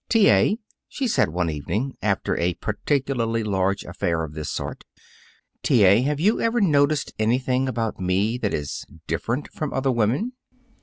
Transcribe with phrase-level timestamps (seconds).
[0.09, 0.31] "T.
[0.31, 0.57] A.,"
[0.89, 4.83] she said one evening, after a particularly large affair of this sort,
[5.61, 5.83] "T.
[5.83, 10.33] A., have you ever noticed anything about me that is different from other women?"